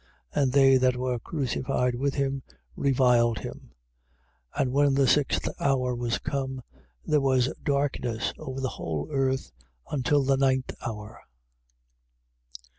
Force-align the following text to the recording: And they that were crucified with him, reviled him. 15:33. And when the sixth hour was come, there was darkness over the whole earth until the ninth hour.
And 0.33 0.51
they 0.51 0.77
that 0.77 0.95
were 0.95 1.19
crucified 1.19 1.93
with 1.93 2.15
him, 2.15 2.41
reviled 2.75 3.37
him. 3.37 3.73
15:33. 4.55 4.59
And 4.63 4.71
when 4.71 4.93
the 4.95 5.05
sixth 5.07 5.47
hour 5.59 5.93
was 5.95 6.17
come, 6.17 6.63
there 7.05 7.21
was 7.21 7.53
darkness 7.61 8.33
over 8.39 8.59
the 8.59 8.69
whole 8.79 9.07
earth 9.11 9.51
until 9.91 10.23
the 10.23 10.37
ninth 10.37 10.73
hour. 10.83 11.19